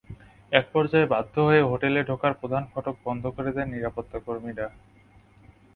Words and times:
একপর্যায়ে 0.51 1.05
বাধ্য 1.05 1.35
হয়ে 1.39 1.61
হোটেলে 1.61 1.99
ঢোকার 2.03 2.33
প্রধান 2.33 2.63
ফটক 2.71 2.95
বন্ধ 3.05 3.23
করে 3.27 3.51
দেন 3.53 3.67
নিরাপত্তাকর্মীরা। 3.69 4.67